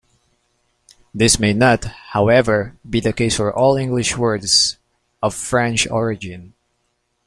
This 1.13 1.37
may 1.39 1.53
not, 1.53 1.85
however, 1.85 2.75
be 2.89 3.01
the 3.01 3.13
case 3.13 3.37
for 3.37 3.55
all 3.55 3.75
English 3.75 4.17
words 4.17 4.79
of 5.21 5.35
French 5.35 5.87
origin. 5.87 6.55